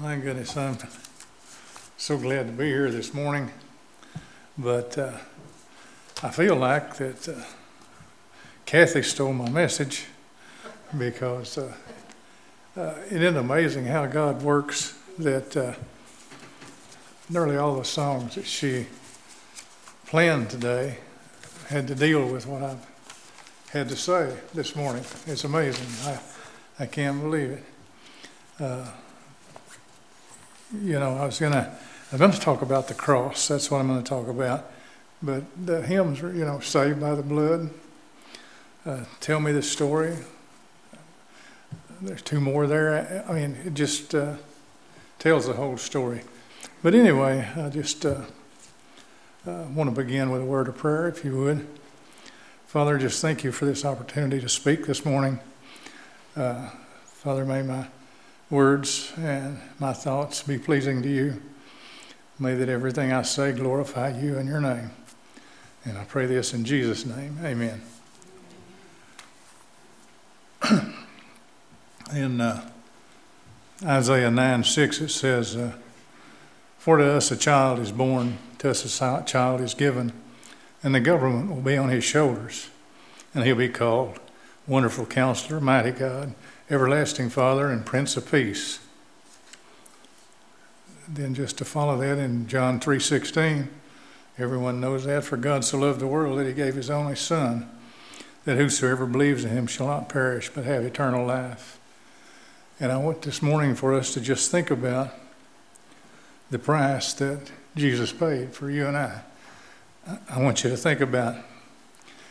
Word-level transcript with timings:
My 0.00 0.14
goodness, 0.14 0.56
I'm 0.56 0.78
so 1.96 2.16
glad 2.18 2.46
to 2.46 2.52
be 2.52 2.66
here 2.66 2.88
this 2.88 3.12
morning. 3.12 3.50
But 4.56 4.96
uh, 4.96 5.10
I 6.22 6.30
feel 6.30 6.54
like 6.54 6.94
that 6.98 7.28
uh, 7.28 7.42
Kathy 8.64 9.02
stole 9.02 9.32
my 9.32 9.50
message 9.50 10.04
because 10.96 11.58
uh, 11.58 11.74
uh 12.76 12.94
it 13.10 13.22
isn't 13.22 13.36
amazing 13.36 13.86
how 13.86 14.06
God 14.06 14.42
works 14.42 14.96
that 15.18 15.56
uh, 15.56 15.72
nearly 17.28 17.56
all 17.56 17.74
the 17.74 17.84
songs 17.84 18.36
that 18.36 18.46
she 18.46 18.86
planned 20.06 20.48
today 20.48 20.98
had 21.70 21.88
to 21.88 21.96
deal 21.96 22.24
with 22.24 22.46
what 22.46 22.62
I've 22.62 22.86
had 23.70 23.88
to 23.88 23.96
say 23.96 24.32
this 24.54 24.76
morning. 24.76 25.02
It's 25.26 25.42
amazing. 25.42 25.88
I, 26.04 26.20
I 26.84 26.86
can't 26.86 27.20
believe 27.20 27.50
it. 27.50 27.64
You 30.72 30.98
know, 30.98 31.16
I 31.16 31.24
was 31.24 31.38
gonna, 31.38 31.74
I'm 32.12 32.18
going 32.18 32.30
to 32.30 32.40
talk 32.40 32.60
about 32.60 32.88
the 32.88 32.94
cross. 32.94 33.48
That's 33.48 33.70
what 33.70 33.78
I'm 33.80 33.88
going 33.88 34.02
to 34.02 34.08
talk 34.08 34.28
about. 34.28 34.70
But 35.22 35.44
the 35.64 35.80
hymns, 35.80 36.20
you 36.20 36.44
know, 36.44 36.60
saved 36.60 37.00
by 37.00 37.14
the 37.14 37.22
blood. 37.22 37.70
Uh, 38.84 39.04
tell 39.20 39.40
me 39.40 39.50
the 39.52 39.62
story. 39.62 40.14
There's 42.02 42.20
two 42.20 42.40
more 42.40 42.66
there. 42.66 43.24
I 43.26 43.32
mean, 43.32 43.56
it 43.64 43.72
just 43.72 44.14
uh, 44.14 44.34
tells 45.18 45.46
the 45.46 45.54
whole 45.54 45.78
story. 45.78 46.20
But 46.82 46.94
anyway, 46.94 47.50
I 47.56 47.70
just 47.70 48.04
uh, 48.04 48.22
uh 49.46 49.64
want 49.74 49.88
to 49.88 49.96
begin 50.02 50.30
with 50.30 50.42
a 50.42 50.44
word 50.44 50.68
of 50.68 50.76
prayer, 50.76 51.08
if 51.08 51.24
you 51.24 51.36
would. 51.38 51.66
Father, 52.66 52.98
just 52.98 53.22
thank 53.22 53.42
you 53.42 53.52
for 53.52 53.64
this 53.64 53.86
opportunity 53.86 54.38
to 54.40 54.48
speak 54.50 54.86
this 54.86 55.04
morning. 55.06 55.40
Uh, 56.36 56.68
Father, 57.06 57.46
may 57.46 57.62
my 57.62 57.86
words 58.50 59.12
and 59.16 59.60
my 59.78 59.92
thoughts 59.92 60.42
be 60.42 60.58
pleasing 60.58 61.02
to 61.02 61.08
you. 61.08 61.42
May 62.38 62.54
that 62.54 62.68
everything 62.68 63.12
I 63.12 63.22
say 63.22 63.52
glorify 63.52 64.18
you 64.18 64.38
in 64.38 64.46
your 64.46 64.60
name. 64.60 64.90
And 65.84 65.98
I 65.98 66.04
pray 66.04 66.26
this 66.26 66.54
in 66.54 66.64
Jesus' 66.64 67.04
name. 67.04 67.38
Amen. 67.42 67.82
in 72.14 72.40
uh, 72.40 72.70
Isaiah 73.84 74.30
9 74.30 74.64
6, 74.64 75.00
it 75.00 75.08
says, 75.08 75.56
uh, 75.56 75.72
For 76.78 76.96
to 76.98 77.04
us 77.04 77.30
a 77.30 77.36
child 77.36 77.80
is 77.80 77.92
born, 77.92 78.38
to 78.58 78.70
us 78.70 79.00
a 79.00 79.24
child 79.24 79.60
is 79.60 79.74
given, 79.74 80.12
and 80.82 80.94
the 80.94 81.00
government 81.00 81.50
will 81.50 81.62
be 81.62 81.76
on 81.76 81.88
his 81.90 82.04
shoulders, 82.04 82.70
and 83.34 83.44
he'll 83.44 83.56
be 83.56 83.68
called 83.68 84.20
Wonderful 84.66 85.06
Counselor, 85.06 85.60
Mighty 85.60 85.90
God 85.90 86.34
everlasting 86.70 87.30
Father 87.30 87.68
and 87.68 87.86
Prince 87.86 88.16
of 88.16 88.30
Peace. 88.30 88.80
Then 91.08 91.34
just 91.34 91.56
to 91.58 91.64
follow 91.64 91.96
that 91.98 92.18
in 92.18 92.46
John 92.46 92.78
3:16, 92.78 93.68
everyone 94.38 94.80
knows 94.80 95.04
that 95.04 95.24
for 95.24 95.38
God 95.38 95.64
so 95.64 95.78
loved 95.78 96.00
the 96.00 96.06
world 96.06 96.38
that 96.38 96.46
he 96.46 96.52
gave 96.52 96.74
his 96.74 96.90
only 96.90 97.16
son 97.16 97.68
that 98.44 98.56
whosoever 98.56 99.06
believes 99.06 99.44
in 99.44 99.50
him 99.50 99.66
shall 99.66 99.86
not 99.86 100.08
perish 100.08 100.50
but 100.54 100.64
have 100.64 100.84
eternal 100.84 101.26
life. 101.26 101.78
And 102.78 102.92
I 102.92 102.98
want 102.98 103.22
this 103.22 103.42
morning 103.42 103.74
for 103.74 103.94
us 103.94 104.12
to 104.14 104.20
just 104.20 104.50
think 104.50 104.70
about 104.70 105.14
the 106.50 106.58
price 106.58 107.12
that 107.14 107.50
Jesus 107.76 108.12
paid 108.12 108.54
for 108.54 108.70
you 108.70 108.86
and 108.86 108.96
I. 108.96 109.22
I 110.30 110.40
want 110.40 110.64
you 110.64 110.70
to 110.70 110.76
think 110.76 111.00
about 111.00 111.36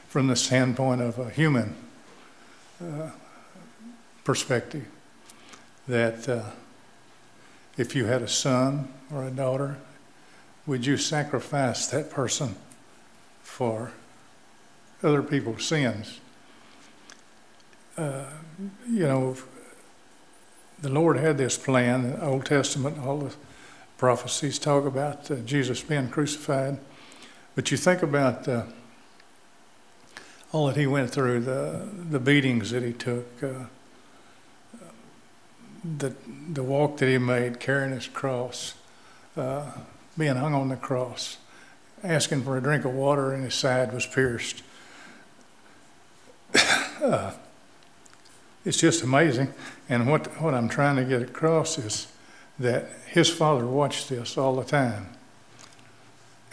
from 0.08 0.28
the 0.28 0.36
standpoint 0.36 1.02
of 1.02 1.20
a 1.20 1.30
human 1.30 1.76
uh, 2.82 3.10
perspective 4.28 4.86
that 5.88 6.28
uh, 6.28 6.44
if 7.78 7.96
you 7.96 8.04
had 8.04 8.22
a 8.22 8.28
son 8.28 8.94
or 9.10 9.24
a 9.24 9.32
daughter, 9.32 9.78
would 10.66 10.86
you 10.86 10.98
sacrifice 10.98 11.88
that 11.88 12.12
person 12.12 12.54
for 13.42 13.94
other 15.02 15.24
people's 15.24 15.64
sins? 15.64 16.20
Uh, 17.98 18.26
you 18.90 19.08
know, 19.08 19.38
the 20.82 20.90
Lord 20.90 21.16
had 21.16 21.38
this 21.38 21.58
plan. 21.58 22.12
The 22.12 22.26
Old 22.26 22.48
Testament, 22.48 23.00
all 23.00 23.20
the 23.20 23.34
prophecies 23.98 24.60
talk 24.60 24.86
about 24.86 25.32
uh, 25.32 25.36
Jesus 25.36 25.82
being 25.82 26.10
crucified. 26.10 26.80
But 27.56 27.72
you 27.72 27.78
think 27.78 28.04
about 28.04 28.46
uh, 28.46 28.64
all 30.52 30.68
that 30.68 30.76
he 30.76 30.86
went 30.86 31.12
through, 31.12 31.40
the 31.40 31.88
the 32.10 32.20
beatings 32.20 32.72
that 32.72 32.84
he 32.84 32.92
took, 32.92 33.42
uh, 33.42 33.68
the, 35.98 36.14
the 36.52 36.64
walk 36.64 36.98
that 36.98 37.08
he 37.08 37.18
made, 37.18 37.60
carrying 37.60 37.94
his 37.94 38.08
cross, 38.08 38.74
uh, 39.36 39.72
being 40.18 40.36
hung 40.36 40.54
on 40.54 40.70
the 40.70 40.76
cross, 40.76 41.38
asking 42.04 42.44
for 42.44 42.58
a 42.58 42.62
drink 42.62 42.86
of 42.86 42.94
water, 42.94 43.32
and 43.32 43.44
his 43.44 43.54
side 43.54 43.94
was 43.94 44.06
pierced. 44.06 44.64
uh, 47.02 47.32
it's 48.66 48.78
just 48.78 49.04
amazing. 49.04 49.54
And 49.88 50.10
what, 50.10 50.42
what 50.42 50.54
I'm 50.54 50.68
trying 50.68 50.98
to 50.98 51.06
get 51.06 51.22
across 51.22 51.78
is 51.78 52.12
that 52.60 52.90
his 53.08 53.30
father 53.30 53.66
watched 53.66 54.10
this 54.10 54.38
all 54.38 54.56
the 54.56 54.66
time 54.66 55.10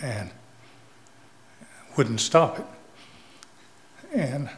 and 0.01 0.31
wouldn't 1.97 2.21
stop 2.21 2.59
it. 2.59 2.67
And 4.13 4.51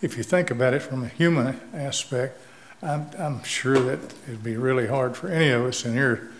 if 0.00 0.16
you 0.16 0.22
think 0.22 0.50
about 0.50 0.72
it 0.72 0.80
from 0.80 1.04
a 1.04 1.08
human 1.08 1.60
aspect, 1.74 2.40
I'm, 2.82 3.10
I'm 3.18 3.42
sure 3.42 3.78
that 3.78 4.14
it'd 4.26 4.44
be 4.44 4.56
really 4.56 4.86
hard 4.86 5.16
for 5.16 5.28
any 5.28 5.48
of 5.48 5.64
us 5.64 5.84
in 5.84 5.94
here 5.94 6.30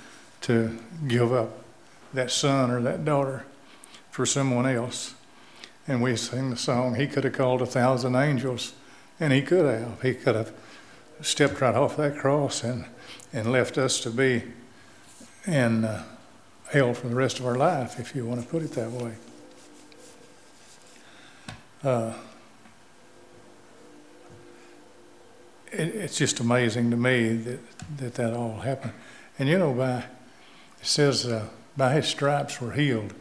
to 0.42 0.78
give 1.08 1.32
up 1.32 1.64
that 2.12 2.30
son 2.30 2.70
or 2.70 2.80
that 2.82 3.04
daughter 3.04 3.46
for 4.10 4.26
someone 4.26 4.66
else. 4.66 5.14
And 5.88 6.02
we 6.02 6.16
sing 6.16 6.50
the 6.50 6.56
song, 6.56 6.96
He 6.96 7.06
could 7.06 7.24
have 7.24 7.32
called 7.32 7.62
a 7.62 7.66
thousand 7.66 8.16
angels, 8.16 8.74
and 9.18 9.32
He 9.32 9.42
could 9.42 9.64
have. 9.64 10.02
He 10.02 10.14
could 10.14 10.34
have 10.34 10.52
stepped 11.22 11.60
right 11.60 11.74
off 11.74 11.96
that 11.96 12.18
cross 12.18 12.62
and, 12.62 12.86
and 13.32 13.50
left 13.50 13.78
us 13.78 14.00
to 14.00 14.10
be 14.10 14.42
in 15.46 15.84
uh, 15.84 16.04
hell 16.70 16.92
for 16.92 17.08
the 17.08 17.14
rest 17.14 17.38
of 17.38 17.46
our 17.46 17.56
life, 17.56 17.98
if 17.98 18.14
you 18.14 18.26
want 18.26 18.42
to 18.42 18.46
put 18.46 18.62
it 18.62 18.72
that 18.72 18.90
way. 18.90 19.12
Uh, 21.82 22.12
it, 25.78 25.94
it's 25.94 26.16
just 26.16 26.40
amazing 26.40 26.90
to 26.90 26.96
me 26.96 27.34
that, 27.34 27.60
that 27.98 28.14
that 28.14 28.34
all 28.34 28.60
happened. 28.60 28.94
And 29.38 29.48
you 29.48 29.58
know, 29.58 29.72
by 29.72 29.98
it 29.98 30.06
says 30.86 31.26
uh, 31.26 31.48
by 31.76 31.92
his 31.92 32.06
stripes 32.06 32.60
we're 32.60 32.72
healed. 32.72 33.12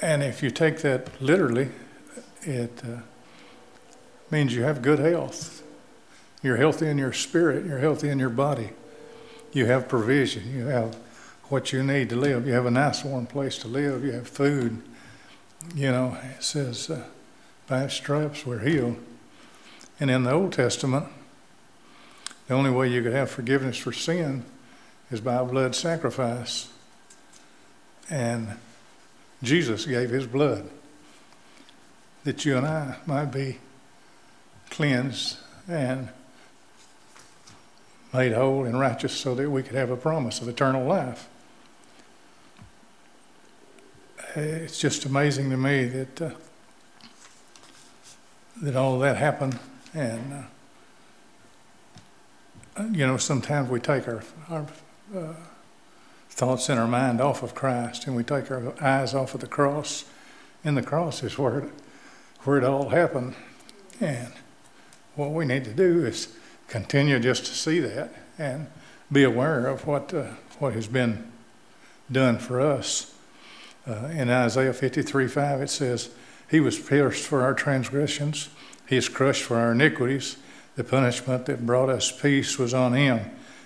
And 0.00 0.22
if 0.22 0.42
you 0.42 0.50
take 0.50 0.78
that 0.78 1.08
literally, 1.22 1.68
it 2.42 2.82
uh, 2.84 2.98
means 4.30 4.54
you 4.54 4.64
have 4.64 4.82
good 4.82 4.98
health. 4.98 5.62
You're 6.42 6.56
healthy 6.56 6.88
in 6.88 6.98
your 6.98 7.12
spirit. 7.12 7.64
You're 7.64 7.78
healthy 7.78 8.08
in 8.08 8.18
your 8.18 8.30
body. 8.30 8.70
You 9.52 9.66
have 9.66 9.88
provision. 9.88 10.52
You 10.52 10.66
have 10.66 10.96
what 11.44 11.72
you 11.72 11.84
need 11.84 12.08
to 12.08 12.16
live. 12.16 12.46
You 12.46 12.54
have 12.54 12.66
a 12.66 12.70
nice 12.70 13.04
warm 13.04 13.26
place 13.26 13.58
to 13.58 13.68
live. 13.68 14.04
You 14.04 14.12
have 14.12 14.26
food. 14.26 14.82
You 15.74 15.92
know, 15.92 16.18
it 16.36 16.42
says 16.42 16.90
uh, 16.90 17.04
by 17.68 17.82
his 17.82 17.92
stripes 17.92 18.44
we're 18.44 18.58
healed. 18.58 18.96
And 20.02 20.10
in 20.10 20.24
the 20.24 20.32
Old 20.32 20.52
Testament, 20.52 21.06
the 22.48 22.54
only 22.54 22.70
way 22.70 22.88
you 22.88 23.04
could 23.04 23.12
have 23.12 23.30
forgiveness 23.30 23.76
for 23.78 23.92
sin 23.92 24.42
is 25.12 25.20
by 25.20 25.36
a 25.36 25.44
blood 25.44 25.76
sacrifice. 25.76 26.68
And 28.10 28.48
Jesus 29.44 29.86
gave 29.86 30.10
his 30.10 30.26
blood 30.26 30.68
that 32.24 32.44
you 32.44 32.56
and 32.56 32.66
I 32.66 32.96
might 33.06 33.26
be 33.26 33.58
cleansed 34.70 35.36
and 35.68 36.08
made 38.12 38.32
whole 38.32 38.64
and 38.64 38.80
righteous 38.80 39.12
so 39.12 39.36
that 39.36 39.48
we 39.48 39.62
could 39.62 39.76
have 39.76 39.90
a 39.90 39.96
promise 39.96 40.40
of 40.40 40.48
eternal 40.48 40.84
life. 40.84 41.28
It's 44.34 44.80
just 44.80 45.04
amazing 45.04 45.48
to 45.50 45.56
me 45.56 45.84
that 45.84 46.20
uh, 46.20 46.30
that 48.62 48.74
all 48.74 48.98
that 48.98 49.16
happened 49.16 49.60
and, 49.94 50.46
uh, 52.76 52.84
you 52.90 53.06
know, 53.06 53.16
sometimes 53.16 53.68
we 53.68 53.80
take 53.80 54.08
our, 54.08 54.22
our 54.48 54.66
uh, 55.14 55.34
thoughts 56.30 56.68
in 56.68 56.78
our 56.78 56.88
mind 56.88 57.20
off 57.20 57.42
of 57.42 57.54
Christ 57.54 58.06
and 58.06 58.16
we 58.16 58.24
take 58.24 58.50
our 58.50 58.74
eyes 58.82 59.14
off 59.14 59.34
of 59.34 59.40
the 59.40 59.46
cross. 59.46 60.04
And 60.64 60.76
the 60.76 60.82
cross 60.82 61.22
is 61.22 61.38
where 61.38 61.58
it, 61.58 61.70
where 62.44 62.58
it 62.58 62.64
all 62.64 62.88
happened. 62.88 63.34
And 64.00 64.32
what 65.14 65.32
we 65.32 65.44
need 65.44 65.64
to 65.64 65.74
do 65.74 66.06
is 66.06 66.34
continue 66.68 67.18
just 67.18 67.44
to 67.46 67.52
see 67.52 67.80
that 67.80 68.14
and 68.38 68.68
be 69.10 69.24
aware 69.24 69.66
of 69.66 69.86
what, 69.86 70.14
uh, 70.14 70.24
what 70.58 70.72
has 70.72 70.86
been 70.86 71.30
done 72.10 72.38
for 72.38 72.60
us. 72.60 73.14
Uh, 73.86 74.06
in 74.06 74.30
Isaiah 74.30 74.72
53 74.72 75.28
5, 75.28 75.60
it 75.60 75.70
says, 75.70 76.10
He 76.50 76.60
was 76.60 76.78
pierced 76.78 77.26
for 77.26 77.42
our 77.42 77.52
transgressions, 77.52 78.48
he 78.92 78.98
is 78.98 79.08
crushed 79.08 79.44
for 79.44 79.56
our 79.56 79.72
iniquities. 79.72 80.36
The 80.76 80.84
punishment 80.84 81.46
that 81.46 81.64
brought 81.64 81.88
us 81.88 82.12
peace 82.12 82.58
was 82.58 82.74
on 82.74 82.92
him, 82.92 83.22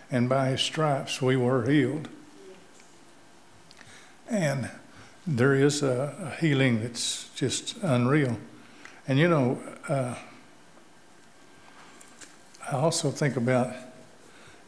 and 0.08 0.28
by 0.28 0.50
his 0.50 0.60
stripes 0.60 1.20
we 1.20 1.36
were 1.36 1.68
healed. 1.68 2.08
And 4.30 4.70
there 5.26 5.52
is 5.52 5.82
a, 5.82 6.14
a 6.20 6.40
healing 6.40 6.80
that's 6.80 7.28
just 7.34 7.76
unreal. 7.82 8.38
And 9.08 9.18
you 9.18 9.26
know, 9.26 9.60
uh, 9.88 10.14
I 12.70 12.76
also 12.76 13.10
think 13.10 13.36
about, 13.36 13.74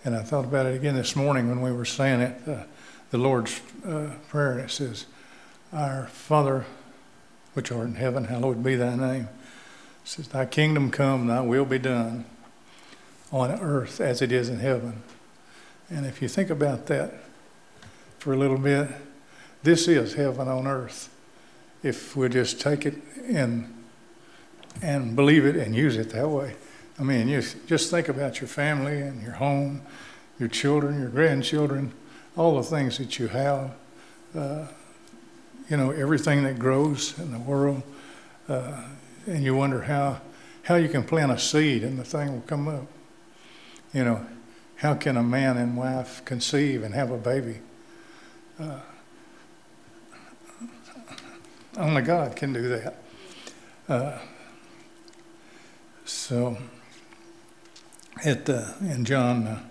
and 0.05 0.17
I 0.17 0.25
thought 0.25 0.45
about 0.45 0.67
it 0.67 0.75
again 0.75 0.97
this 0.97 1.15
morning 1.15 1.49
when 1.49 1.61
we 1.61 1.71
were 1.71 1.85
saying 1.85 2.21
it, 2.21 2.49
uh, 2.49 2.65
the 3.13 3.19
Lord's 3.19 3.61
uh, 3.87 4.11
Prayer, 4.29 4.55
and 4.55 4.63
it 4.63 4.73
says, 4.73 5.07
Our 5.73 6.09
Father, 6.09 6.67
which 7.55 7.71
art 7.71 7.87
in 7.87 7.95
heaven, 7.95 8.25
hallowed 8.25 8.65
be 8.65 8.75
thy 8.75 8.97
name. 8.97 9.29
Says, 10.09 10.29
Thy 10.29 10.47
kingdom 10.47 10.91
come, 10.91 11.27
thy 11.27 11.43
will 11.43 11.67
be 11.67 11.79
done 11.79 12.25
on 13.31 13.51
earth 13.51 14.01
as 14.01 14.23
it 14.23 14.33
is 14.33 14.49
in 14.49 14.59
heaven. 14.59 15.03
And 15.91 16.07
if 16.07 16.23
you 16.23 16.29
think 16.29 16.49
about 16.49 16.87
that 16.87 17.13
for 18.19 18.33
a 18.33 18.37
little 18.39 18.57
bit, 18.57 18.89
this 19.65 19.87
is 19.87 20.15
heaven 20.15 20.49
on 20.49 20.67
earth. 20.67 21.15
If 21.83 22.17
we 22.17 22.31
just 22.31 22.59
take 22.59 22.87
it 22.87 22.95
and 23.27 23.85
and 24.81 25.15
believe 25.15 25.45
it 25.45 25.57
and 25.57 25.77
use 25.77 25.99
it 25.99 26.09
that 26.11 26.31
way. 26.31 26.57
I 26.99 27.03
mean, 27.03 27.29
you 27.29 27.43
just 27.67 27.91
think 27.91 28.09
about 28.09 28.41
your 28.41 28.49
family 28.49 29.03
and 29.03 29.23
your 29.23 29.33
home, 29.33 29.83
your 30.39 30.49
children, 30.49 30.99
your 31.01 31.11
grandchildren, 31.11 31.93
all 32.35 32.57
the 32.57 32.63
things 32.63 32.97
that 32.97 33.19
you 33.19 33.29
have. 33.29 33.73
Uh, 34.35 34.69
you 35.69 35.77
know, 35.77 35.91
everything 35.91 36.45
that 36.45 36.59
grows 36.59 37.19
in 37.19 37.31
the 37.31 37.39
world, 37.39 37.83
uh, 38.49 38.85
and 39.29 39.45
you 39.45 39.55
wonder 39.55 39.83
how 39.83 40.21
how 40.69 40.75
you 40.75 40.89
can 40.89 41.03
plant 41.03 41.33
a 41.33 41.39
seed 41.39 41.83
and 41.83 41.99
the 41.99 42.05
thing 42.05 42.31
will 42.31 42.43
come 42.43 42.69
up. 42.69 42.87
You 43.95 44.05
know, 44.05 44.27
how 44.77 44.95
can 44.95 45.17
a 45.17 45.23
man 45.23 45.57
and 45.57 45.79
wife 45.79 46.23
conceive 46.27 46.83
and 46.83 46.95
have 46.95 47.11
a 47.11 47.17
baby? 47.17 47.61
Uh, 48.61 48.81
only 51.79 52.03
God 52.03 52.37
can 52.37 52.53
do 52.53 52.69
that. 52.69 53.03
Uh, 53.89 54.19
so, 56.05 56.59
at, 58.25 58.51
uh, 58.51 58.73
in 58.83 59.07
John 59.07 59.47
uh, 59.47 59.63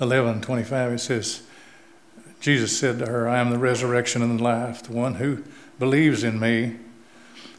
11 0.00 0.40
25, 0.40 0.92
it 0.92 0.98
says, 1.00 1.42
Jesus 2.38 2.78
said 2.78 3.00
to 3.00 3.06
her, 3.06 3.28
I 3.28 3.38
am 3.38 3.50
the 3.50 3.58
resurrection 3.58 4.22
and 4.22 4.38
the 4.38 4.44
life. 4.44 4.84
The 4.84 4.92
one 4.92 5.16
who 5.16 5.42
believes 5.80 6.22
in 6.22 6.38
me 6.38 6.76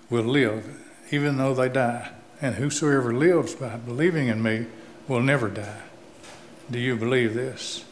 will 0.10 0.24
live, 0.24 0.66
even 1.12 1.38
though 1.38 1.54
they 1.54 1.70
die. 1.70 2.12
And 2.42 2.56
whosoever 2.56 3.14
lives 3.14 3.56
by 3.56 3.76
believing 3.78 4.28
in 4.28 4.42
me 4.42 4.66
will 5.08 5.22
never 5.22 5.50
die. 5.50 5.82
Do 6.72 6.80
you 6.80 6.96
believe 6.96 7.34
this? 7.34 7.84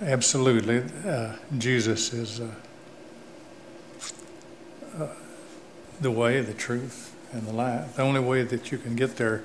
Absolutely. 0.00 0.84
Uh, 1.08 1.36
Jesus 1.56 2.12
is 2.12 2.40
uh, 2.40 2.50
uh, 4.98 5.08
the 6.00 6.10
way, 6.10 6.40
the 6.40 6.52
truth, 6.52 7.14
and 7.32 7.46
the 7.46 7.52
life. 7.52 7.96
The 7.96 8.02
only 8.02 8.20
way 8.20 8.42
that 8.42 8.70
you 8.70 8.78
can 8.78 8.96
get 8.96 9.16
there 9.16 9.44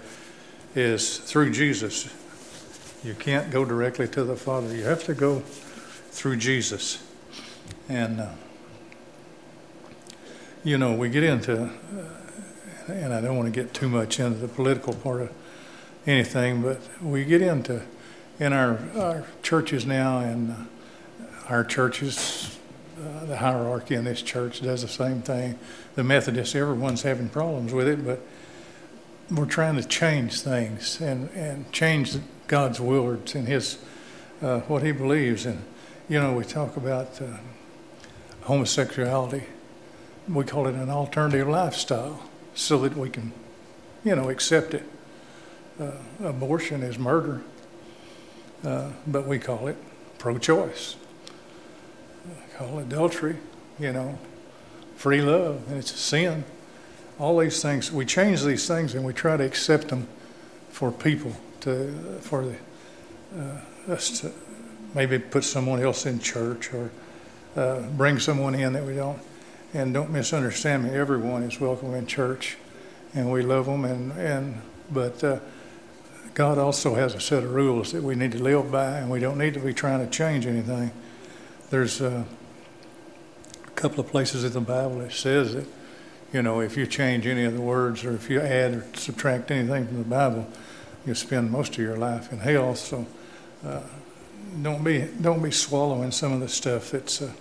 is 0.76 1.18
through 1.18 1.52
Jesus. 1.52 2.14
You 3.04 3.14
can't 3.14 3.50
go 3.50 3.64
directly 3.64 4.08
to 4.10 4.24
the 4.24 4.36
Father. 4.36 4.76
You 4.76 4.84
have 4.84 5.04
to 5.06 5.14
go 5.14 5.40
through 5.40 6.38
Jesus. 6.38 7.04
And, 7.88 8.20
uh, 8.20 8.30
you 10.64 10.78
know, 10.78 10.94
we 10.94 11.10
get 11.10 11.24
into, 11.24 11.64
uh, 11.64 12.92
and 12.92 13.14
I 13.14 13.22
don't 13.22 13.38
want 13.38 13.54
to 13.54 13.64
get 13.64 13.74
too 13.74 13.88
much 13.88 14.20
into 14.20 14.38
the 14.40 14.48
political 14.48 14.94
part 14.94 15.22
of 15.22 15.32
anything, 16.06 16.62
but 16.62 16.82
we 17.02 17.24
get 17.24 17.42
into, 17.42 17.82
in 18.40 18.52
our, 18.52 18.80
our 18.98 19.26
churches 19.42 19.86
now, 19.86 20.20
and 20.20 20.52
uh, 20.52 20.56
our 21.48 21.64
churches, 21.64 22.58
uh, 22.98 23.26
the 23.26 23.38
hierarchy 23.38 23.96
in 23.96 24.04
this 24.04 24.22
church 24.22 24.62
does 24.62 24.82
the 24.82 24.88
same 24.88 25.22
thing. 25.22 25.58
The 25.96 26.04
Methodists, 26.04 26.56
everyone's 26.56 27.04
having 27.04 27.30
problems 27.30 27.74
with 27.74 27.88
it, 27.88 28.06
but 28.06 28.20
we're 29.32 29.46
trying 29.46 29.76
to 29.78 29.88
change 29.88 30.42
things 30.42 31.00
and, 31.00 31.30
and 31.32 31.72
change 31.72 32.18
God's 32.48 32.82
words 32.82 33.36
and 33.36 33.48
His 33.48 33.78
uh, 34.42 34.60
what 34.62 34.84
He 34.84 34.92
believes. 34.92 35.46
And 35.46 35.64
you 36.10 36.20
know, 36.20 36.34
we 36.34 36.44
talk 36.44 36.76
about 36.76 37.22
uh, 37.22 37.38
homosexuality. 38.42 39.44
We 40.30 40.46
call 40.46 40.68
it 40.68 40.76
an 40.76 40.90
alternative 40.90 41.48
lifestyle, 41.48 42.22
so 42.54 42.78
that 42.80 42.96
we 42.96 43.10
can, 43.10 43.34
you 44.04 44.16
know, 44.16 44.30
accept 44.30 44.74
it. 44.74 44.84
Uh, 45.80 45.92
abortion 46.24 46.84
is 46.84 47.00
murder, 47.00 47.42
uh, 48.64 48.92
but 49.08 49.26
we 49.26 49.40
call 49.40 49.68
it 49.68 49.78
pro-choice 50.18 50.96
call 52.60 52.80
adultery, 52.80 53.38
you 53.80 53.94
know, 53.94 54.20
free 54.98 55.22
love, 55.22 55.64
and 55.70 55.78
it's 55.78 55.94
a 55.94 55.98
sin. 55.98 56.44
All 57.18 57.38
these 57.38 57.62
things, 57.62 57.90
we 57.90 58.06
change 58.06 58.44
these 58.44 58.68
things 58.68 58.96
and 58.96 59.06
we 59.06 59.14
try 59.14 59.38
to 59.38 59.46
accept 59.46 59.88
them 59.88 60.08
for 60.70 60.92
people, 60.92 61.34
to 61.62 61.94
for 62.20 62.44
the, 62.44 62.56
uh, 63.42 63.94
us 63.94 64.20
to 64.20 64.32
maybe 64.94 65.18
put 65.20 65.46
someone 65.46 65.82
else 65.82 66.06
in 66.06 66.20
church 66.20 66.74
or 66.74 66.92
uh, 67.56 67.82
bring 67.92 68.20
someone 68.20 68.56
in 68.56 68.74
that 68.74 68.84
we 68.84 68.96
don't. 68.96 69.20
And 69.74 69.94
don't 69.94 70.10
misunderstand 70.10 70.84
me. 70.84 70.90
Everyone 70.92 71.44
is 71.44 71.60
welcome 71.60 71.94
in 71.94 72.08
church, 72.08 72.58
and 73.14 73.32
we 73.32 73.44
love 73.44 73.68
them. 73.68 73.86
And 73.86 74.12
and 74.14 74.62
but 74.92 75.24
uh, 75.24 75.40
God 76.34 76.58
also 76.58 76.96
has 76.96 77.14
a 77.14 77.20
set 77.20 77.44
of 77.44 77.54
rules 77.54 77.92
that 77.92 78.02
we 78.02 78.16
need 78.16 78.32
to 78.32 78.42
live 78.42 78.72
by, 78.72 78.98
and 78.98 79.12
we 79.12 79.20
don't 79.20 79.38
need 79.38 79.54
to 79.54 79.60
be 79.60 79.74
trying 79.74 80.04
to 80.04 80.12
change 80.12 80.48
anything. 80.48 80.92
There's 81.70 82.02
uh, 82.02 82.24
couple 83.80 84.02
of 84.02 84.08
places 84.08 84.44
in 84.44 84.52
the 84.52 84.60
Bible 84.60 85.00
that 85.00 85.14
says 85.14 85.54
that, 85.54 85.66
you 86.34 86.42
know, 86.42 86.60
if 86.60 86.76
you 86.76 86.86
change 86.86 87.26
any 87.26 87.46
of 87.46 87.54
the 87.54 87.62
words 87.62 88.04
or 88.04 88.14
if 88.14 88.30
you 88.30 88.42
add 88.42 88.74
or 88.74 88.86
subtract 88.94 89.52
anything 89.52 89.88
from 89.88 90.00
the 90.00 90.10
Bible, 90.10 90.48
you 91.06 91.16
spend 91.16 91.50
most 91.50 91.74
of 91.74 91.78
your 91.80 91.96
life 91.96 92.32
in 92.34 92.40
hell. 92.40 92.76
So 92.76 93.06
uh, 93.66 93.82
don't 94.62 94.84
be 94.84 95.08
don't 95.22 95.42
be 95.42 95.52
swallowing 95.52 96.12
some 96.12 96.34
of 96.34 96.42
the 96.42 96.50
stuff 96.50 96.92
that's 96.92 97.22
uh, 97.22 97.32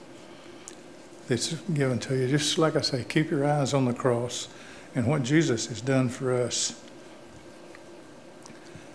that's 1.29 1.55
given 1.73 1.99
to 2.01 2.17
you. 2.17 2.27
Just 2.27 2.59
like 2.59 2.75
I 2.75 2.81
say, 2.81 3.05
keep 3.05 3.31
your 3.31 3.45
eyes 3.45 3.75
on 3.75 3.85
the 3.85 3.93
cross 3.93 4.49
and 4.95 5.07
what 5.07 5.23
Jesus 5.23 5.67
has 5.67 5.81
done 5.81 6.09
for 6.09 6.33
us. 6.33 6.81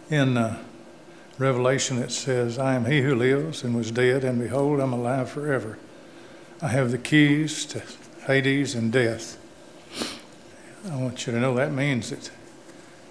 In 0.09 0.38
uh, 0.38 0.62
Revelation, 1.38 2.00
it 2.00 2.12
says, 2.12 2.59
"I 2.59 2.75
am 2.75 2.85
He 2.85 3.02
who 3.02 3.16
lives 3.16 3.63
and 3.63 3.75
was 3.75 3.92
dead, 3.92 4.23
and 4.23 4.40
behold, 4.40 4.80
I'm 4.80 4.94
alive 4.94 5.30
forever." 5.30 5.78
I 6.61 6.68
have 6.68 6.92
the 6.92 6.97
keys 6.97 7.66
to 7.68 7.81
Hades 8.25 8.73
and 8.73 8.92
death. 8.92 9.37
I 10.90 10.95
want 10.95 11.25
you 11.25 11.33
to 11.33 11.40
know 11.40 11.54
that 11.56 11.71
means 11.71 12.09
that 12.09 12.31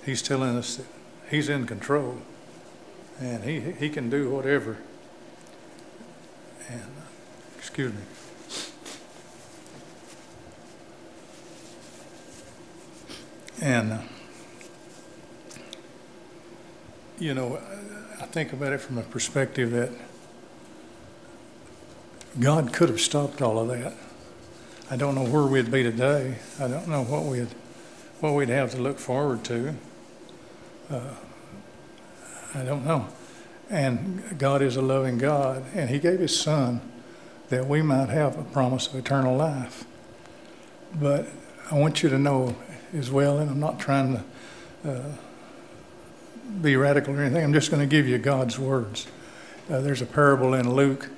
He's 0.05 0.23
telling 0.23 0.57
us 0.57 0.77
that 0.77 0.87
He's 1.31 1.49
in 1.49 1.67
control 1.67 2.19
and 3.21 3.45
He, 3.45 3.61
he 3.61 3.89
can 3.89 4.11
do 4.11 4.31
whatever. 4.31 4.79
And, 6.69 6.83
uh, 6.83 7.07
excuse 7.59 7.93
me. 7.93 8.01
And, 13.63 13.93
uh, 13.93 13.99
you 17.21 17.33
know, 17.33 17.61
I 18.21 18.27
think 18.27 18.53
about 18.53 18.73
it 18.73 18.81
from 18.81 18.99
a 18.99 19.03
perspective 19.03 19.71
that 19.71 19.91
God 22.41 22.73
could 22.73 22.89
have 22.89 23.01
stopped 23.01 23.41
all 23.41 23.61
of 23.61 23.69
that. 23.69 23.93
I 24.91 24.97
don't 24.97 25.15
know 25.15 25.25
where 25.25 25.45
we'd 25.45 25.71
be 25.71 25.85
today. 25.85 26.39
I 26.59 26.67
don't 26.67 26.89
know 26.89 27.05
what 27.05 27.23
we'd 27.23 27.55
what 28.19 28.35
we'd 28.35 28.49
have 28.49 28.73
to 28.73 28.83
look 28.83 28.99
forward 28.99 29.45
to. 29.45 29.77
Uh, 30.91 31.15
I 32.57 32.65
don't 32.65 32.85
know. 32.85 33.07
And 33.71 34.39
God 34.39 34.61
is 34.61 34.75
a 34.75 34.83
loving 34.83 35.19
God, 35.19 35.65
and 35.73 35.89
He 35.89 36.01
gave 36.01 36.19
His 36.19 36.37
Son 36.39 36.81
that 37.49 37.69
we 37.69 37.81
might 37.81 38.09
have 38.09 38.37
a 38.37 38.43
promise 38.43 38.89
of 38.89 38.97
eternal 38.97 39.37
life. 39.37 39.85
But 40.97 41.29
I 41.71 41.77
want 41.77 42.03
you 42.03 42.09
to 42.09 42.19
know 42.19 42.57
as 42.93 43.11
well, 43.11 43.39
and 43.39 43.51
I'm 43.51 43.61
not 43.61 43.81
trying 43.81 44.23
to 44.85 44.91
uh, 44.91 45.13
be 46.61 46.77
radical 46.77 47.15
or 47.15 47.23
anything. 47.23 47.45
I'm 47.45 47.53
just 47.53 47.71
going 47.71 47.81
to 47.81 47.87
give 47.87 48.07
you 48.07 48.19
God's 48.19 48.59
words. 48.59 49.07
Uh, 49.71 49.81
there's 49.81 50.03
a 50.03 50.07
parable 50.07 50.55
in 50.55 50.75
Luke 50.75 51.09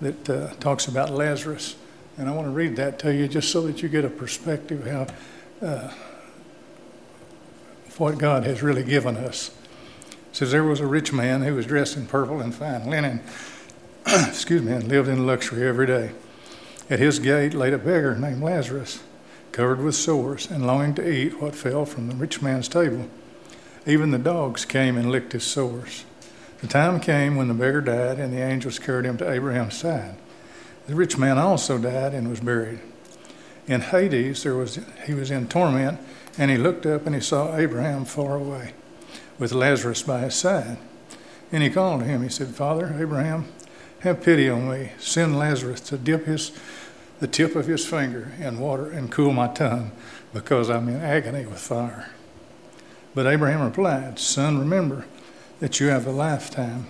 that 0.00 0.30
uh, 0.30 0.54
talks 0.60 0.86
about 0.86 1.10
Lazarus. 1.10 1.76
And 2.16 2.28
I 2.28 2.32
want 2.32 2.46
to 2.46 2.52
read 2.52 2.76
that 2.76 2.98
to 3.00 3.14
you 3.14 3.28
just 3.28 3.50
so 3.50 3.60
that 3.62 3.82
you 3.82 3.88
get 3.88 4.04
a 4.04 4.10
perspective 4.10 4.86
how 4.86 5.06
uh, 5.66 5.92
what 7.96 8.18
God 8.18 8.44
has 8.44 8.62
really 8.62 8.84
given 8.84 9.16
us. 9.16 9.50
It 10.10 10.36
says 10.36 10.52
there 10.52 10.64
was 10.64 10.80
a 10.80 10.86
rich 10.86 11.12
man 11.12 11.42
who 11.42 11.54
was 11.54 11.66
dressed 11.66 11.96
in 11.96 12.06
purple 12.06 12.40
and 12.40 12.54
fine 12.54 12.88
linen, 12.88 13.20
excuse 14.06 14.62
me, 14.62 14.72
and 14.72 14.84
lived 14.84 15.08
in 15.08 15.26
luxury 15.26 15.66
every 15.66 15.86
day. 15.86 16.12
At 16.88 17.00
his 17.00 17.18
gate 17.18 17.54
laid 17.54 17.74
a 17.74 17.78
beggar 17.78 18.16
named 18.16 18.42
Lazarus, 18.42 19.02
covered 19.52 19.80
with 19.80 19.94
sores 19.94 20.50
and 20.50 20.66
longing 20.66 20.94
to 20.94 21.08
eat 21.08 21.40
what 21.40 21.54
fell 21.54 21.84
from 21.84 22.08
the 22.08 22.14
rich 22.14 22.42
man's 22.42 22.68
table. 22.68 23.08
Even 23.86 24.10
the 24.10 24.18
dogs 24.18 24.64
came 24.64 24.96
and 24.96 25.10
licked 25.10 25.32
his 25.32 25.44
sores. 25.44 26.04
The 26.60 26.66
time 26.66 27.00
came 27.00 27.36
when 27.36 27.48
the 27.48 27.54
beggar 27.54 27.80
died, 27.80 28.18
and 28.18 28.32
the 28.32 28.42
angels 28.42 28.78
carried 28.78 29.06
him 29.06 29.16
to 29.18 29.30
Abraham's 29.30 29.78
side. 29.78 30.16
The 30.86 30.94
rich 30.94 31.16
man 31.16 31.38
also 31.38 31.78
died 31.78 32.14
and 32.14 32.28
was 32.28 32.40
buried. 32.40 32.80
In 33.66 33.82
Hades, 33.82 34.42
there 34.42 34.56
was, 34.56 34.80
he 35.06 35.14
was 35.14 35.30
in 35.30 35.48
torment, 35.48 36.00
and 36.38 36.50
he 36.50 36.56
looked 36.56 36.86
up 36.86 37.06
and 37.06 37.14
he 37.14 37.20
saw 37.20 37.56
Abraham 37.56 38.04
far 38.04 38.36
away, 38.36 38.72
with 39.38 39.52
Lazarus 39.52 40.02
by 40.02 40.20
his 40.20 40.34
side. 40.34 40.78
And 41.52 41.62
he 41.62 41.70
called 41.70 42.00
to 42.00 42.06
him. 42.06 42.22
He 42.22 42.28
said, 42.28 42.48
Father, 42.48 42.96
Abraham, 42.98 43.46
have 44.00 44.22
pity 44.22 44.48
on 44.48 44.70
me. 44.70 44.92
Send 44.98 45.38
Lazarus 45.38 45.80
to 45.82 45.98
dip 45.98 46.26
his, 46.26 46.52
the 47.20 47.26
tip 47.26 47.56
of 47.56 47.66
his 47.66 47.86
finger 47.86 48.32
in 48.38 48.60
water 48.60 48.90
and 48.90 49.10
cool 49.10 49.32
my 49.32 49.48
tongue, 49.48 49.92
because 50.32 50.70
I'm 50.70 50.88
in 50.88 51.00
agony 51.00 51.46
with 51.46 51.58
fire. 51.58 52.10
But 53.14 53.26
Abraham 53.26 53.62
replied, 53.62 54.18
Son, 54.18 54.58
remember 54.58 55.06
that 55.60 55.80
you 55.80 55.88
have 55.88 56.06
a 56.06 56.12
lifetime, 56.12 56.86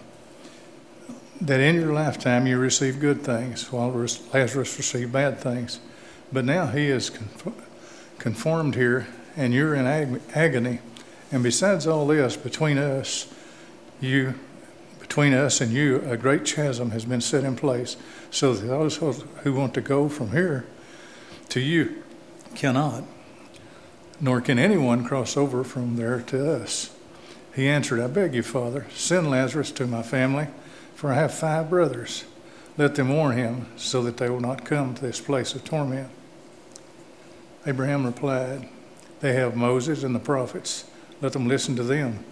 that 1.41 1.61
in 1.61 1.77
your 1.77 1.93
lifetime 1.93 2.47
you 2.47 2.59
receive 2.59 3.01
good 3.01 3.23
things, 3.23 3.73
while 3.73 3.91
Lazarus 3.91 4.77
received 4.77 5.13
bad 5.13 5.39
things. 5.39 5.81
But 6.33 6.45
now 6.45 6.67
he 6.67 6.89
is 6.89 7.11
conformed 8.19 8.75
here, 8.75 9.07
and 9.37 9.55
you're 9.55 9.75
in 9.75 9.87
ag- 9.87 10.21
agony. 10.35 10.81
And 11.33 11.43
besides 11.43 11.87
all 11.87 12.07
this, 12.07 12.37
between 12.37 12.77
us, 12.77 13.33
you, 14.01 14.35
between 15.09 15.33
us 15.33 15.63
and 15.63 15.73
you, 15.73 16.03
a 16.03 16.19
great 16.19 16.45
chasm 16.45 16.91
has 16.91 17.07
been 17.07 17.23
set 17.23 17.43
in 17.43 17.57
place, 17.57 17.97
so 18.31 18.53
that 18.53 18.67
those 18.67 18.97
who 18.97 19.55
want 19.55 19.73
to 19.73 19.81
go 19.81 20.07
from 20.07 20.33
here 20.33 20.67
to 21.49 21.61
you 21.61 22.05
cannot, 22.55 23.05
nor 24.21 24.43
can 24.43 24.59
anyone 24.59 25.03
cross 25.03 25.35
over 25.35 25.65
from 25.65 25.97
there 25.97 26.21
to 26.21 26.53
us. 26.53 26.95
He 27.55 27.67
answered, 27.67 28.01
I 28.01 28.07
beg 28.07 28.35
you, 28.35 28.43
Father, 28.43 28.87
send 28.95 29.31
Lazarus 29.31 29.73
to 29.73 29.87
my 29.87 30.03
family, 30.03 30.49
for 30.95 31.11
I 31.11 31.15
have 31.15 31.33
five 31.33 31.71
brothers. 31.71 32.25
Let 32.77 32.95
them 32.95 33.09
warn 33.09 33.39
him, 33.39 33.67
so 33.77 34.03
that 34.03 34.19
they 34.19 34.29
will 34.29 34.41
not 34.41 34.67
come 34.67 34.95
to 34.95 35.01
this 35.01 35.23
place 35.23 35.55
of 35.55 35.65
torment. 35.65 36.11
Abraham 37.67 38.05
replied, 38.05 38.69
They 39.21 39.33
have 39.33 39.57
Moses 39.57 40.05
and 40.05 40.15
the 40.15 40.21
prophets. 40.21 40.85
Let 41.23 41.33
them 41.33 41.49
listen 41.49 41.77
to 41.77 41.83
them. 41.83 42.25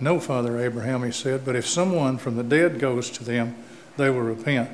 No, 0.00 0.18
Father 0.20 0.58
Abraham, 0.58 1.04
he 1.04 1.12
said, 1.12 1.44
but 1.44 1.56
if 1.56 1.66
someone 1.66 2.18
from 2.18 2.36
the 2.36 2.42
dead 2.42 2.78
goes 2.78 3.10
to 3.10 3.24
them, 3.24 3.56
they 3.96 4.10
will 4.10 4.22
repent. 4.22 4.70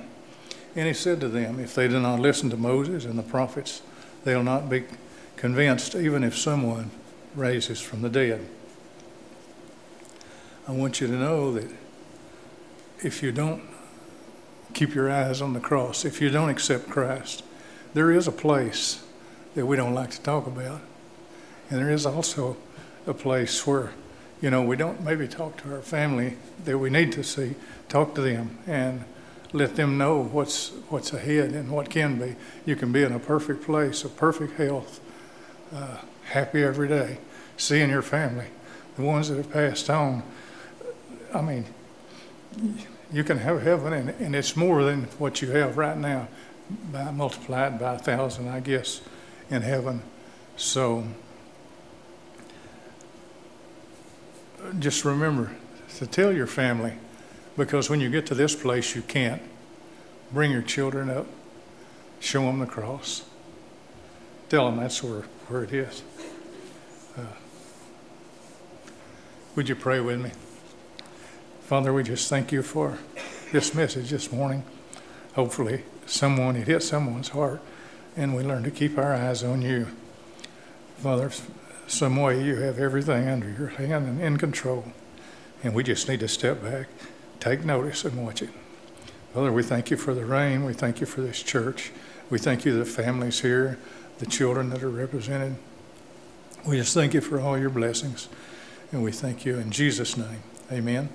And 0.74 0.86
he 0.86 0.94
said 0.94 1.20
to 1.20 1.28
them, 1.28 1.58
If 1.60 1.74
they 1.74 1.88
do 1.88 2.00
not 2.00 2.20
listen 2.20 2.48
to 2.50 2.56
Moses 2.56 3.04
and 3.04 3.18
the 3.18 3.22
prophets, 3.22 3.82
they 4.24 4.34
will 4.34 4.42
not 4.42 4.70
be 4.70 4.84
convinced, 5.36 5.94
even 5.94 6.22
if 6.22 6.36
someone 6.36 6.90
raises 7.34 7.80
from 7.80 8.02
the 8.02 8.08
dead. 8.08 8.46
I 10.68 10.72
want 10.72 11.00
you 11.00 11.06
to 11.08 11.14
know 11.14 11.52
that 11.52 11.70
if 13.02 13.22
you 13.22 13.32
don't 13.32 13.62
keep 14.74 14.94
your 14.94 15.10
eyes 15.10 15.40
on 15.40 15.52
the 15.52 15.60
cross, 15.60 16.04
if 16.04 16.20
you 16.20 16.30
don't 16.30 16.48
accept 16.48 16.88
Christ, 16.88 17.42
there 17.94 18.12
is 18.12 18.28
a 18.28 18.32
place 18.32 19.02
that 19.54 19.66
we 19.66 19.76
don't 19.76 19.94
like 19.94 20.10
to 20.10 20.20
talk 20.20 20.46
about. 20.46 20.80
And 21.68 21.78
there 21.78 21.90
is 21.90 22.06
also 22.06 22.56
a 23.06 23.14
place 23.14 23.66
where, 23.66 23.90
you 24.40 24.50
know, 24.50 24.62
we 24.62 24.76
don't 24.76 25.02
maybe 25.02 25.28
talk 25.28 25.62
to 25.62 25.74
our 25.74 25.82
family 25.82 26.36
that 26.64 26.78
we 26.78 26.90
need 26.90 27.12
to 27.12 27.22
see, 27.22 27.54
talk 27.88 28.14
to 28.14 28.22
them 28.22 28.58
and 28.66 29.04
let 29.52 29.76
them 29.76 29.98
know 29.98 30.22
what's 30.22 30.68
what's 30.88 31.12
ahead 31.12 31.50
and 31.50 31.70
what 31.70 31.90
can 31.90 32.18
be. 32.18 32.36
You 32.64 32.76
can 32.76 32.92
be 32.92 33.02
in 33.02 33.12
a 33.12 33.18
perfect 33.18 33.64
place, 33.64 34.04
a 34.04 34.08
perfect 34.08 34.56
health, 34.58 35.00
uh, 35.74 35.98
happy 36.24 36.62
every 36.62 36.88
day, 36.88 37.18
seeing 37.56 37.90
your 37.90 38.02
family, 38.02 38.46
the 38.96 39.02
ones 39.02 39.28
that 39.28 39.36
have 39.36 39.50
passed 39.50 39.90
on. 39.90 40.22
I 41.34 41.42
mean, 41.42 41.66
you 43.12 43.24
can 43.24 43.38
have 43.38 43.62
heaven, 43.62 43.92
and, 43.92 44.10
and 44.10 44.34
it's 44.34 44.56
more 44.56 44.84
than 44.84 45.04
what 45.18 45.42
you 45.42 45.50
have 45.50 45.76
right 45.76 45.96
now, 45.96 46.28
by 46.92 47.10
multiplied 47.10 47.78
by 47.78 47.94
a 47.94 47.98
thousand, 47.98 48.48
I 48.48 48.60
guess 48.60 49.00
in 49.50 49.62
heaven. 49.62 50.02
So 50.56 51.04
just 54.78 55.04
remember 55.04 55.52
to 55.96 56.06
tell 56.06 56.32
your 56.32 56.46
family 56.46 56.94
because 57.56 57.90
when 57.90 58.00
you 58.00 58.10
get 58.10 58.26
to 58.26 58.34
this 58.34 58.54
place, 58.54 58.94
you 58.94 59.02
can't. 59.02 59.42
Bring 60.32 60.52
your 60.52 60.62
children 60.62 61.10
up, 61.10 61.26
show 62.20 62.42
them 62.42 62.60
the 62.60 62.66
cross, 62.66 63.24
tell 64.48 64.66
them 64.66 64.78
that's 64.78 65.02
where, 65.02 65.22
where 65.48 65.64
it 65.64 65.72
is. 65.72 66.02
Uh, 67.18 67.22
would 69.56 69.68
you 69.68 69.74
pray 69.74 69.98
with 69.98 70.20
me? 70.20 70.30
Father, 71.62 71.92
we 71.92 72.04
just 72.04 72.28
thank 72.28 72.52
you 72.52 72.62
for 72.62 72.98
this 73.52 73.74
message 73.74 74.10
this 74.10 74.30
morning. 74.30 74.62
Hopefully, 75.34 75.84
someone, 76.06 76.56
it 76.56 76.68
hit 76.68 76.82
someone's 76.82 77.30
heart 77.30 77.60
and 78.16 78.34
we 78.34 78.42
learn 78.42 78.62
to 78.62 78.70
keep 78.70 78.98
our 78.98 79.14
eyes 79.14 79.42
on 79.42 79.62
you. 79.62 79.88
Father, 80.98 81.30
some 81.90 82.16
way 82.16 82.42
you 82.42 82.56
have 82.56 82.78
everything 82.78 83.28
under 83.28 83.50
your 83.50 83.68
hand 83.68 84.06
and 84.06 84.20
in 84.20 84.36
control, 84.36 84.84
and 85.62 85.74
we 85.74 85.82
just 85.82 86.08
need 86.08 86.20
to 86.20 86.28
step 86.28 86.62
back, 86.62 86.88
take 87.40 87.64
notice, 87.64 88.04
and 88.04 88.24
watch 88.24 88.42
it. 88.42 88.50
Father, 89.34 89.52
we 89.52 89.62
thank 89.62 89.90
you 89.90 89.96
for 89.96 90.14
the 90.14 90.24
rain. 90.24 90.64
We 90.64 90.72
thank 90.72 91.00
you 91.00 91.06
for 91.06 91.20
this 91.20 91.42
church. 91.42 91.92
We 92.30 92.38
thank 92.38 92.64
you 92.64 92.76
the 92.76 92.84
families 92.84 93.40
here, 93.40 93.78
the 94.18 94.26
children 94.26 94.70
that 94.70 94.82
are 94.82 94.88
represented. 94.88 95.56
We 96.66 96.76
just 96.76 96.94
thank 96.94 97.14
you 97.14 97.20
for 97.20 97.40
all 97.40 97.58
your 97.58 97.70
blessings, 97.70 98.28
and 98.92 99.02
we 99.02 99.12
thank 99.12 99.44
you 99.44 99.58
in 99.58 99.70
Jesus' 99.70 100.16
name. 100.16 100.42
Amen. 100.72 101.10